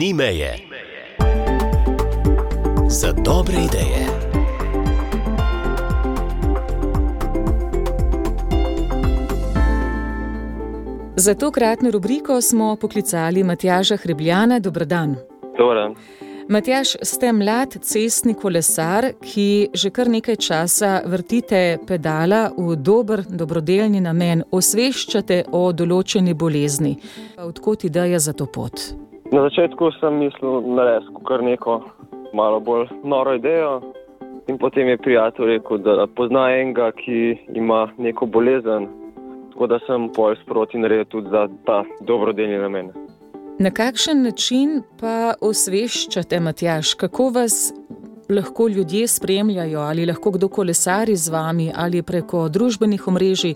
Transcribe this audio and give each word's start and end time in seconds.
Ni 0.00 0.14
meje 0.14 0.56
za 2.88 3.12
dobre 3.12 3.54
ideje. 3.54 4.06
Za 11.16 11.34
to 11.34 11.50
kratno 11.50 11.90
rubriko 11.90 12.40
smo 12.40 12.76
poklicali 12.76 13.44
Matjaža 13.44 13.96
Hrebljana. 13.96 14.58
Dobrodan. 14.58 15.16
Dobar. 15.58 15.94
Matjaž, 16.48 16.88
ste 17.02 17.32
mlad 17.32 17.76
cestni 17.82 18.34
kolesar, 18.34 19.12
ki 19.20 19.68
že 19.74 19.90
kar 19.90 20.08
nekaj 20.08 20.36
časa 20.36 21.02
vrtite 21.06 21.78
pedala 21.86 22.50
v 22.56 22.76
dober, 22.76 23.22
dobrodelni 23.28 24.00
namen, 24.00 24.42
osveščate 24.50 25.44
o 25.52 25.72
določeni 25.72 26.34
bolezni. 26.34 26.96
Odkot 27.36 27.84
ideja 27.84 28.18
za 28.18 28.32
to 28.32 28.46
pot? 28.46 29.09
Na 29.32 29.42
začetku 29.46 29.92
sem 30.00 30.18
mislil 30.18 30.60
narediti 30.74 31.24
kar 31.28 31.42
neko 31.42 31.80
malo 32.34 32.60
bolj 32.60 32.88
noro 33.04 33.34
idejo. 33.34 33.80
In 34.48 34.58
potem 34.58 34.88
je 34.88 34.98
prijatelj 34.98 35.46
rekel, 35.46 35.78
da 35.78 36.06
pozna 36.16 36.48
enega, 36.50 36.90
ki 36.92 37.38
ima 37.54 37.88
neko 37.98 38.26
bolezen, 38.26 38.88
tako 39.52 39.66
da 39.66 39.78
sem 39.86 40.08
pol 40.16 40.34
sproti 40.42 40.78
naredil 40.78 41.04
tudi 41.04 41.30
za 41.30 41.46
ta 41.66 41.84
dobrodelni 42.00 42.58
namen. 42.58 42.90
Na 43.58 43.70
kakšen 43.70 44.22
način 44.22 44.82
pa 45.00 45.34
osveščate, 45.40 46.40
Matjaž, 46.40 46.94
kako 46.98 47.30
vas 47.34 47.70
lahko 48.30 48.68
ljudje 48.68 49.06
spremljajo, 49.06 49.80
ali 49.80 50.06
lahko 50.06 50.30
kdo 50.30 50.48
kolesari 50.48 51.16
z 51.16 51.32
vami 51.32 51.72
ali 51.76 52.02
preko 52.02 52.48
družbenih 52.48 53.08
omrežij? 53.08 53.54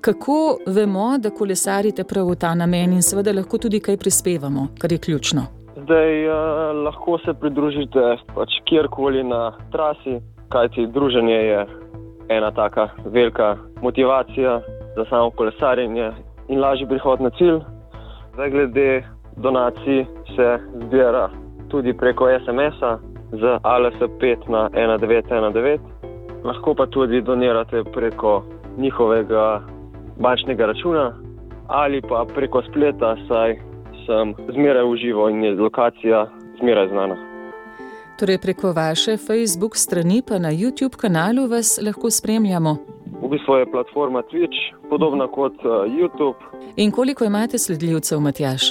Kako 0.00 0.58
vemo, 0.66 1.18
da 1.18 1.30
kolesarite 1.30 2.04
prav 2.04 2.30
v 2.30 2.36
ta 2.36 2.54
namen 2.54 2.92
in 2.92 3.02
seveda 3.02 3.32
lahko 3.32 3.58
tudi 3.58 3.80
kaj 3.80 3.96
prispevamo, 3.96 4.68
kar 4.80 4.92
je 4.92 4.98
ključno? 4.98 5.42
Zdaj 5.76 6.28
uh, 6.28 6.34
lahko 6.84 7.18
se 7.24 7.34
pridružite 7.40 8.16
pač 8.34 8.60
kjerkoli 8.68 9.24
na 9.24 9.52
trasi, 9.72 10.18
kajti 10.48 10.86
druženje 10.86 11.40
je 11.50 11.66
ena 12.28 12.50
taka 12.50 12.88
velika 13.04 13.56
motivacija 13.82 14.60
za 14.96 15.04
samo 15.10 15.30
kolesarjenje 15.30 16.12
in 16.48 16.60
lažji 16.60 16.88
prihod 16.88 17.20
na 17.20 17.30
cilj. 17.30 17.60
Zdaj, 18.34 18.50
glede 18.50 19.04
donacij 19.36 20.04
se 20.36 20.58
zbira 20.84 21.30
tudi 21.68 21.92
preko 21.92 22.26
SMS-a 22.44 22.98
z 23.32 23.42
ALS5 23.62 24.48
na 24.48 24.68
1919, 24.68 25.80
lahko 26.44 26.74
pa 26.74 26.86
tudi 26.86 27.20
donirate 27.20 27.84
preko 27.92 28.42
njihovega 28.78 29.62
bančnega 30.18 30.66
računa 30.66 31.14
ali 31.68 32.00
pa 32.02 32.24
preko 32.34 32.62
spleta, 32.62 33.16
saj 33.28 33.58
sem 34.06 34.34
zmeraj 34.54 34.84
v 34.84 34.96
živo 34.96 35.28
in 35.28 35.44
je 35.44 35.54
lokacija 35.54 36.26
zmeraj 36.60 36.88
znana. 36.88 37.16
Torej, 38.18 38.38
preko 38.42 38.72
vaše 38.72 39.16
Facebook 39.16 39.76
strani, 39.76 40.22
pa 40.28 40.38
na 40.38 40.50
YouTube 40.50 40.96
kanalu 40.96 41.46
vas 41.46 41.78
lahko 41.86 42.10
spremljamo. 42.10 42.76
V 43.22 43.28
bistvu 43.28 43.54
je 43.54 43.70
platforma 43.70 44.22
Twitch 44.22 44.58
podobna 44.90 45.26
kot 45.26 45.54
uh, 45.64 45.70
YouTube. 45.86 46.38
In 46.76 46.90
koliko 46.90 47.24
imate 47.24 47.58
sledljivcev, 47.58 48.20
Matjaž? 48.20 48.62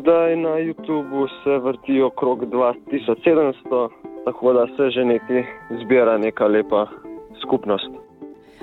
Zdaj 0.00 0.36
na 0.36 0.48
YouTubu 0.48 1.28
se 1.44 1.58
vrti 1.58 2.02
okrog 2.02 2.44
2700, 2.44 3.88
tako 4.24 4.52
da 4.52 4.66
se 4.76 4.90
že 4.90 5.04
nekaj 5.04 5.44
zbira, 5.82 6.18
neka 6.18 6.46
lepa 6.46 6.86
skupnost. 7.42 7.90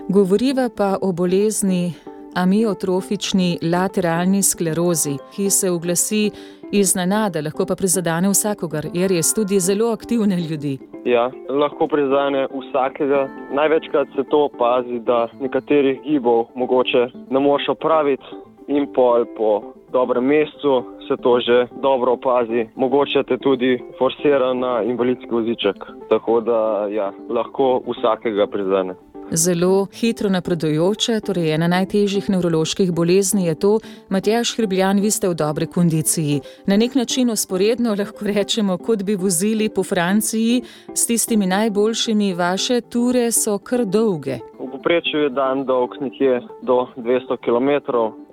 Govoriva 0.10 0.70
pa 0.78 0.98
o 1.02 1.12
bolezni 1.12 1.94
amiotrofični 2.36 3.58
lateralni 3.74 4.44
sklerozi, 4.44 5.18
ki 5.36 5.50
se 5.50 5.72
oglasi 5.72 6.32
iznenada, 6.72 7.42
lahko 7.42 7.66
pa 7.66 7.76
prizadene 7.76 8.30
vsakogar, 8.32 8.88
je 8.94 9.08
res 9.08 9.34
tudi 9.36 9.60
zelo 9.60 9.92
aktivne 9.92 10.38
ljudi. 10.50 10.78
Ja, 11.06 11.30
lahko 11.50 11.88
prizadene 11.88 12.48
vsakega. 12.54 13.28
Največkrat 13.54 14.08
se 14.16 14.24
to 14.30 14.46
opazi, 14.46 15.00
da 15.00 15.28
nekaterih 15.42 16.02
gibov 16.06 16.46
mogoče 16.56 17.08
ne 17.30 17.40
moš 17.40 17.70
opraviti 17.70 18.24
in 18.68 18.88
pol 18.96 19.26
po 19.38 19.52
dobrem 19.92 20.26
mestu 20.26 20.84
se 21.12 21.22
to 21.24 21.40
že 21.40 21.68
dobro 21.82 22.12
opazi. 22.12 22.68
Mogoče 22.76 23.24
te 23.24 23.38
tudi 23.38 23.80
forsira 23.98 24.54
na 24.54 24.84
invalidski 24.84 25.28
voziček. 25.32 25.76
Tako 26.10 26.42
da 26.42 26.88
ja, 26.92 27.12
lahko 27.30 27.82
vsakega 27.88 28.48
prizadene. 28.48 28.96
Zelo 29.32 29.88
hitro 29.96 30.30
napredujoča, 30.30 31.22
torej 31.24 31.54
ena 31.56 31.68
najtežjih 31.72 32.26
nevroloških 32.34 32.92
bolezni 32.92 33.46
je 33.46 33.56
to, 33.56 33.78
Matjaš 34.10 34.58
Hribljan, 34.58 35.00
vi 35.00 35.12
ste 35.12 35.30
v 35.32 35.38
dobri 35.40 35.68
kondiciji. 35.72 36.42
Na 36.68 36.76
nek 36.78 36.96
način 36.96 37.32
usporedno 37.32 37.96
lahko 37.96 38.28
rečemo, 38.28 38.78
kot 38.78 39.04
bi 39.04 39.16
vozili 39.16 39.70
po 39.70 39.84
Franciji 39.84 40.62
s 40.94 41.08
tistimi 41.08 41.48
najboljšimi, 41.48 42.34
vaše 42.34 42.82
ture 42.82 43.32
so 43.32 43.58
kar 43.58 43.86
dolge. 43.86 44.42
V 44.60 44.68
poprečju 44.72 45.24
je 45.24 45.30
dan 45.30 45.64
dolg 45.66 45.96
nekje 46.02 46.42
do 46.62 46.88
200 46.98 47.38
km, 47.40 47.72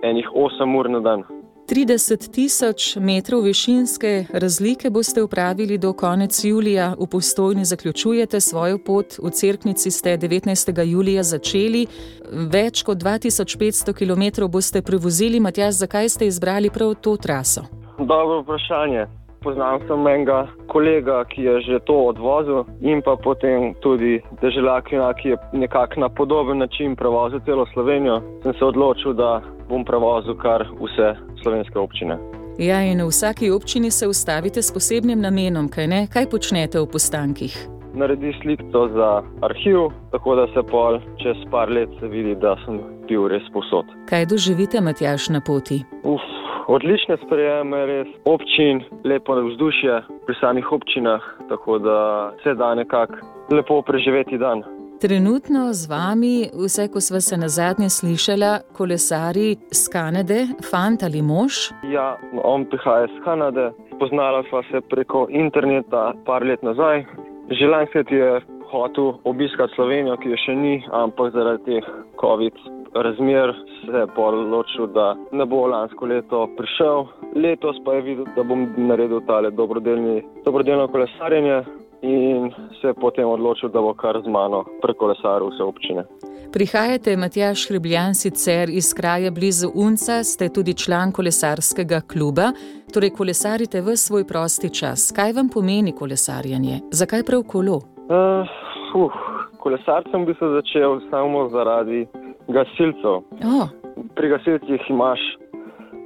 enih 0.03 0.27
8 0.35 0.79
ur 0.79 0.91
na 0.91 1.01
dan. 1.01 1.23
30 1.69 2.33
tisoč 2.33 2.97
metrov 2.97 3.43
višinske 3.45 4.25
razlike 4.33 4.91
boste 4.91 5.23
upravili 5.23 5.79
do 5.79 5.93
konec 5.93 6.45
julija, 6.45 6.95
v 7.01 7.07
postojni 7.07 7.65
zaključujete 7.65 8.41
svojo 8.41 8.79
pot, 8.79 9.07
v 9.23 9.31
Cerknici 9.31 9.91
ste 9.91 10.17
19. 10.19 10.85
julija 10.85 11.23
začeli, 11.23 11.87
več 12.33 12.83
kot 12.83 12.99
2500 12.99 13.93
km 13.93 14.49
boste 14.49 14.83
prevozili. 14.83 15.41
Matjaž, 15.41 15.75
zakaj 15.75 16.09
ste 16.09 16.27
izbrali 16.27 16.71
prav 16.71 16.95
to 16.95 17.17
traso? 17.17 17.63
Dobro 17.99 18.41
vprašanje. 18.41 19.07
Poznam 19.43 19.81
sem 19.87 20.07
enega 20.07 20.47
kolega, 20.67 21.25
ki 21.31 21.43
je 21.43 21.61
že 21.61 21.79
to 21.87 21.95
odvozil, 22.11 22.65
in 22.81 23.03
pa 23.03 23.17
potem 23.17 23.75
tudi 23.81 24.19
državljaka, 24.43 25.13
ki 25.21 25.29
je 25.29 25.37
nekako 25.53 26.01
na 26.01 26.09
podoben 26.09 26.59
način 26.59 26.97
prevozil 26.97 27.41
celo 27.45 27.67
Slovenijo. 27.73 28.21
Sem 28.43 28.55
se 28.59 28.65
odločil, 28.65 29.13
da 29.13 29.41
bom 29.69 29.85
prevozil 29.85 30.35
kar 30.35 30.67
vse 30.81 31.15
slovenske 31.43 31.79
občine. 31.79 32.19
Ja, 32.59 32.83
in 32.83 32.99
v 32.99 33.07
vsaki 33.09 33.51
občini 33.51 33.91
se 33.91 34.09
ustavite 34.09 34.63
s 34.63 34.73
posebnim 34.75 35.21
namenom, 35.21 35.69
kaj 35.69 35.87
ne? 35.87 36.07
Kaj 36.11 36.27
počnete 36.27 36.81
v 36.81 36.87
postankih? 36.91 37.55
Naredi 37.95 38.33
sliko 38.43 38.89
za 38.95 39.23
arhiv, 39.43 39.95
tako 40.11 40.35
da 40.35 40.47
se 40.55 40.63
pol 40.71 40.99
čez 41.23 41.39
par 41.51 41.71
let 41.71 41.95
vidi, 42.03 42.35
da 42.35 42.57
sem 42.65 42.81
bil 43.09 43.29
res 43.31 43.47
posod. 43.55 43.87
Kaj 44.11 44.27
doživite, 44.27 44.81
Matjaš, 44.81 45.29
na 45.29 45.41
poti? 45.41 45.85
Uf, 46.03 46.27
odlične 46.69 47.17
sprejeme, 47.27 47.87
res 47.87 48.09
občin, 48.25 48.83
lepo 49.05 49.37
vzdušje 49.49 50.03
pri 50.27 50.35
samih 50.41 50.73
občinah, 50.73 51.23
tako 51.49 51.79
da 51.79 51.99
se 52.43 52.55
da 52.55 52.75
nekako 52.75 53.15
lepo 53.51 53.83
preživeti 53.83 54.39
dan. 54.39 54.63
Trenutno 55.01 55.73
z 55.73 55.87
vami, 55.91 56.51
vse 56.65 56.89
ko 56.93 57.01
smo 57.01 57.21
se 57.21 57.37
na 57.37 57.49
zadnje 57.49 57.89
slišali, 57.89 58.51
kolesari 58.77 59.51
iz 59.71 59.87
Kanade, 59.93 60.41
fant 60.71 61.03
ali 61.03 61.23
mož? 61.23 61.71
Ja, 61.87 62.17
on 62.45 62.67
prihaja 62.67 63.07
iz 63.07 63.21
Kanade, 63.25 63.71
spoznala 63.95 64.43
sva 64.51 64.63
se 64.71 64.81
preko 64.91 65.27
interneta 65.31 66.13
par 66.27 66.43
let 66.43 66.63
nazaj. 66.63 67.07
Že 67.51 67.67
lansket 67.67 68.11
je 68.11 68.41
hotel 68.71 69.15
obiskati 69.25 69.73
Slovenijo, 69.75 70.17
ki 70.17 70.35
je 70.35 70.43
še 70.45 70.55
ni, 70.55 70.75
ampak 70.93 71.33
zaradi 71.33 71.65
teh 71.79 71.87
COVID 72.21 72.59
razmer 72.95 73.55
se 73.87 73.97
je 73.97 74.07
odločil, 74.17 74.87
da 74.87 75.17
ne 75.33 75.47
bo 75.47 75.67
lansko 75.67 76.07
leto 76.07 76.49
prišel. 76.57 77.05
Letos 77.35 77.77
pa 77.85 77.95
je 77.95 78.03
videl, 78.03 78.25
da 78.37 78.43
bom 78.43 78.69
naredil 78.77 79.21
tale 79.27 79.51
dobrodelno 79.51 80.89
kolesarjenje 80.89 81.63
in 82.03 82.51
se 82.81 82.87
je 82.87 82.95
potem 82.95 83.29
odločil, 83.29 83.69
da 83.69 83.81
bo 83.81 83.95
kar 83.95 84.21
z 84.25 84.29
mano 84.29 84.65
prekolesaril 84.83 85.51
vse 85.51 85.63
občine. 85.63 86.05
Prihajate, 86.53 87.17
Matjaš 87.17 87.69
Hribljan, 87.69 88.15
sicer 88.15 88.71
iz 88.71 88.95
kraja 88.95 89.31
blizu 89.31 89.69
Unca, 89.75 90.23
ste 90.25 90.49
tudi 90.49 90.75
član 90.75 91.13
kolesarskega 91.13 92.01
kluba, 92.13 92.53
torej 92.95 93.11
kolesarite 93.11 93.81
v 93.81 93.97
svoj 93.97 94.25
prosti 94.25 94.71
čas. 94.71 95.13
Kaj 95.17 95.33
vam 95.33 95.49
pomeni 95.55 95.93
kolesarjenje? 95.93 96.81
Zakaj 96.91 97.23
prav 97.29 97.43
kolo? 97.53 97.77
Uh, 98.09 98.49
uh, 98.95 99.13
kolesarcem 99.59 100.25
bi 100.25 100.35
se 100.41 100.49
začel 100.57 101.01
samo 101.11 101.49
zaradi 101.49 102.07
gasilcev. 102.49 103.23
Oh. 103.45 103.69
Pri 104.17 104.29
gasilcih 104.29 104.91
imaš 104.91 105.21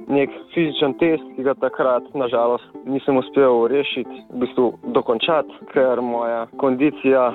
nek 0.07 0.29
fizičen 0.53 0.93
test, 0.99 1.23
ki 1.35 1.43
ga 1.43 1.53
takrat, 1.53 2.03
nažalost, 2.13 2.65
nisem 2.85 3.17
uspel 3.17 3.67
rešiti, 3.71 4.23
v 4.33 4.43
bistvu 4.43 4.67
dokončati, 4.95 5.59
ker 5.73 6.01
moja 6.01 6.45
kondicija 6.59 7.31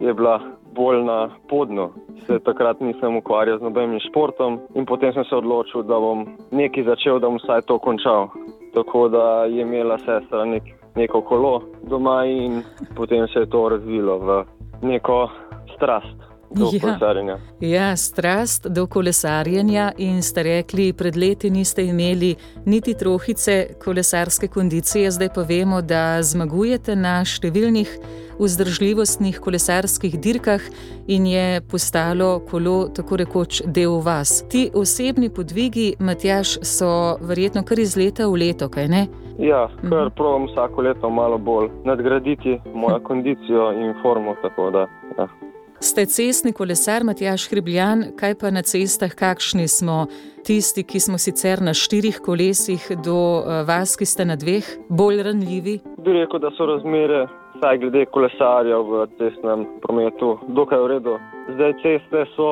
je 0.00 0.14
bila 0.14 0.38
bolj 0.74 1.02
na 1.04 1.30
podnu. 1.48 1.90
Se 2.26 2.38
takrat 2.44 2.80
nisem 2.80 3.16
ukvarjal 3.16 3.58
z 3.58 3.62
nobenim 3.62 4.00
športom 4.10 4.60
in 4.74 4.86
potem 4.86 5.12
sem 5.12 5.24
se 5.24 5.36
odločil, 5.36 5.82
da 5.82 5.98
bom 5.98 6.26
nekaj 6.50 6.84
začel, 6.84 7.18
da 7.18 7.28
bom 7.28 7.40
vsaj 7.40 7.66
to 7.66 7.78
končal. 7.78 8.28
Tako 8.74 9.08
da 9.08 9.44
je 9.44 9.62
imela 9.62 9.98
sestra 9.98 10.44
nek, 10.44 10.62
neko 10.94 11.22
kolo 11.26 11.62
doma 11.90 12.24
in 12.26 12.62
potem 12.96 13.26
se 13.28 13.40
je 13.40 13.50
to 13.50 13.68
razvilo 13.68 14.18
v 14.18 14.44
neko 14.82 15.28
strast. 15.74 16.29
Do 16.50 16.64
Ja. 16.64 16.80
kolesarjenja. 16.80 17.38
Ja, 17.60 17.96
strast 17.96 18.66
do 18.66 18.86
kolesarjenja 18.86 19.92
in 19.98 20.22
ste 20.22 20.42
rekli, 20.42 20.92
pred 20.92 21.16
leti 21.16 21.50
niste 21.50 21.84
imeli 21.84 22.34
niti 22.64 22.94
trohice 22.94 23.66
kolesarske 23.84 24.48
kondicije, 24.48 25.10
zdaj 25.10 25.28
pa 25.34 25.42
vemo, 25.42 25.82
da 25.82 26.22
zmagujete 26.22 26.96
na 26.96 27.24
številnih 27.24 27.88
vzdržljivostnih 28.40 29.38
kolesarskih 29.38 30.20
dirkah 30.20 30.60
in 31.06 31.26
je 31.26 31.60
postalo 31.60 32.40
kolo 32.50 32.88
tako 32.88 33.16
rekoč 33.16 33.62
del 33.66 34.00
vas. 34.00 34.44
Ti 34.48 34.70
osebni 34.74 35.28
podvigi, 35.30 35.94
Matjaš, 35.98 36.58
so 36.62 37.16
verjetno 37.20 37.62
kar 37.62 37.78
iz 37.78 37.96
leta 37.96 38.26
v 38.26 38.36
leto, 38.36 38.68
kaj 38.68 38.88
ne? 38.88 39.06
Ja, 39.38 39.68
kar 39.80 40.06
Mhm. 40.06 40.14
provam 40.16 40.46
vsako 40.46 40.82
leto 40.82 41.10
malo 41.10 41.38
bolj 41.38 41.68
nadgraditi 41.84 42.60
mojo 42.74 43.00
kondicijo 43.00 43.72
in 43.72 43.94
formo. 44.02 44.34
Da, 44.72 44.86
ja. 45.18 45.28
Ste 45.80 46.04
cestni 46.06 46.52
kolesar, 46.52 47.04
Matjaš 47.08 47.46
Hribljan, 47.48 48.02
kaj 48.20 48.34
pa 48.40 48.50
na 48.52 48.60
cestah, 48.62 49.14
kakšni 49.16 49.64
smo 49.68 50.02
tisti, 50.44 50.82
ki 50.84 51.00
smo 51.00 51.16
sicer 51.16 51.62
na 51.64 51.72
štirih 51.72 52.18
kolesih, 52.20 52.84
do 53.00 53.16
eh, 53.40 53.62
vas, 53.64 53.94
ki 53.96 54.04
ste 54.04 54.26
na 54.28 54.36
dveh, 54.36 54.68
bolj 54.92 55.22
ranljivi? 55.24 55.78
Bi 56.04 56.16
rekel, 56.18 56.42
da 56.44 56.50
so 56.58 56.66
razmere, 56.68 57.22
vsaj 57.56 57.80
glede 57.80 58.04
kolesarjev 58.12 58.92
v 58.92 59.06
cestnem 59.16 59.64
prometu, 59.80 60.34
dokaj 60.52 60.84
v 60.84 60.90
redu. 60.92 61.16
Zdaj 61.56 61.72
ceste 61.80 62.26
so, 62.36 62.50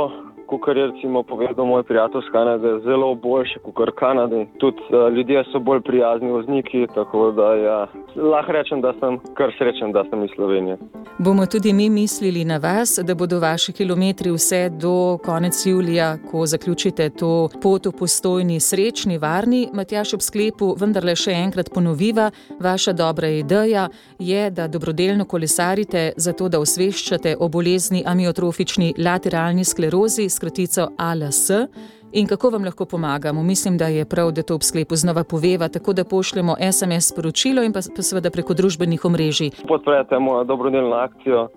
kot 0.56 0.76
je 0.76 0.86
recimo 0.86 1.22
povedal 1.22 1.66
moj 1.66 1.82
prijatelj 1.82 2.20
iz 2.24 2.32
Kanade, 2.32 2.80
zelo 2.84 3.14
boljše 3.14 3.58
kot 3.64 3.88
v 3.88 3.94
Kanadi. 3.98 4.46
Tudi 4.58 4.80
uh, 4.88 5.12
ljudje 5.14 5.44
so 5.52 5.58
bolj 5.58 5.80
prijazni 5.80 6.30
vozniki, 6.30 6.86
tako 6.94 7.30
da 7.32 7.54
ja, 7.54 7.86
lahko 8.16 8.52
rečem, 8.52 8.80
da 8.80 8.92
sem 9.00 9.18
kar 9.34 9.52
srečen, 9.58 9.92
da 9.92 10.04
sem 10.10 10.24
iz 10.24 10.30
Slovenije. 10.34 10.76
Bomo 11.18 11.46
tudi 11.46 11.72
mi 11.72 11.90
mislili 11.90 12.44
na 12.44 12.56
vas, 12.56 12.98
da 13.02 13.14
bodo 13.14 13.40
vaši 13.40 13.72
kilometri 13.72 14.30
vse 14.30 14.68
do 14.70 15.18
konec 15.24 15.66
julija, 15.66 16.16
ko 16.30 16.46
zaključite 16.46 17.10
to 17.10 17.48
pot 17.62 17.86
v 17.86 17.92
postojni, 17.98 18.60
srečni, 18.60 19.18
varni. 19.18 19.68
Matjaš 19.72 20.14
ob 20.14 20.22
sklepu 20.22 20.74
vendarle 20.80 21.16
še 21.16 21.32
enkrat 21.32 21.70
ponoviva, 21.74 22.30
vaša 22.60 22.92
dobra 22.92 23.28
ideja 23.28 23.88
je, 24.18 24.50
da 24.50 24.68
dobrodelno 24.68 25.24
kolesarite, 25.24 26.12
zato 26.16 26.48
da 26.48 26.60
osveščate 26.60 27.36
o 27.40 27.48
bolezni 27.48 28.02
amiotrofični 28.06 28.94
lateralni 28.98 29.64
sklerozi, 29.64 30.28
skratico 30.38 30.88
ALS. 30.96 31.50
In 32.12 32.26
kako 32.26 32.50
vam 32.50 32.64
lahko 32.64 32.84
pomagamo? 32.84 33.42
Mislim, 33.42 33.78
da 33.78 33.86
je 33.86 34.04
prav, 34.04 34.30
da 34.32 34.42
to 34.42 34.54
ob 34.54 34.62
sklepu 34.62 34.96
znova 34.96 35.24
poveva, 35.24 35.68
tako 35.68 35.92
da 35.92 36.04
pošljemo 36.04 36.56
SMS 36.72 37.12
sporočilo 37.12 37.62
in 37.62 37.72
pa, 37.72 37.80
pa 37.96 38.02
seveda 38.02 38.30
preko 38.30 38.54
družbenih 38.54 39.04
omrežij. 39.04 39.50
Podprete 39.68 40.18
mojo 40.18 40.44
dobrodelno 40.44 40.96
akcijo 40.96 41.48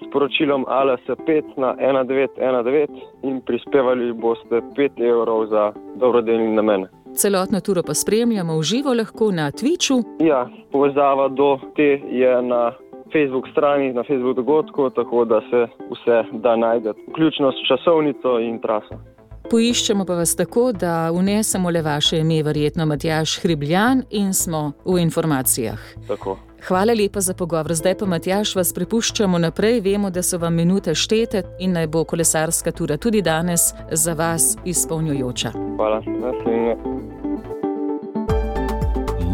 s 0.00 0.12
poročilom 0.12 0.64
ALS5 0.68 1.42
na 1.56 1.74
1919 1.74 2.86
in 3.22 3.40
prispevali 3.40 4.12
boste 4.12 4.62
5 4.76 5.02
evrov 5.10 5.46
za 5.46 5.72
dobrodelni 5.96 6.54
namen. 6.54 6.86
Celotno 7.14 7.60
turo 7.60 7.82
pa 7.82 7.94
spremljamo 7.94 8.58
v 8.58 8.62
živo 8.62 8.94
lahko 8.94 9.32
na 9.32 9.50
Twitchu. 9.50 10.02
Ja, 10.20 10.48
povezava 10.72 11.28
do 11.28 11.58
te 11.76 12.00
je 12.10 12.42
na 12.42 12.72
Facebook 13.12 13.48
strani, 13.52 13.92
na 13.92 14.02
Facebook 14.02 14.36
dogodku, 14.36 14.90
tako 14.90 15.24
da 15.24 15.40
se 15.50 15.66
vse 15.90 16.24
da 16.32 16.56
najdete, 16.56 17.00
vključno 17.10 17.52
s 17.52 17.68
časovnico 17.68 18.38
in 18.38 18.60
traso. 18.60 18.94
Poiščemo 19.50 20.04
pa 20.04 20.14
vas 20.14 20.36
tako, 20.36 20.72
da 20.72 21.10
unesemo 21.12 21.70
le 21.70 21.82
vaše 21.82 22.18
ime, 22.18 22.42
verjetno 22.42 22.86
Matjaš 22.86 23.40
Hribljan, 23.42 24.02
in 24.10 24.34
smo 24.34 24.72
v 24.84 25.00
informacijah. 25.02 25.78
Tako. 26.08 26.36
Hvala 26.68 26.92
lepa 26.92 27.20
za 27.20 27.34
pogovor. 27.34 27.74
Zdaj 27.74 27.94
pa, 27.98 28.06
Matjaš, 28.06 28.54
vas 28.56 28.72
prepuščamo 28.76 29.38
naprej. 29.38 29.80
Vemo, 29.80 30.10
da 30.10 30.22
so 30.22 30.38
vam 30.38 30.54
minute 30.54 30.94
štete 30.94 31.42
in 31.60 31.72
naj 31.72 31.86
bo 31.86 32.04
kolesarska 32.04 32.72
tura 32.72 32.96
tudi 32.96 33.22
danes 33.22 33.72
za 33.90 34.12
vas 34.14 34.56
izpolnjujoča. 34.64 35.52
Hvala. 35.76 36.02
Naslednje. 36.06 36.76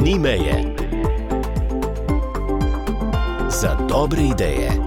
Ni 0.04 0.18
meje. 0.18 0.75
Za 3.56 3.72
dobre 3.88 4.22
ideje. 4.22 4.85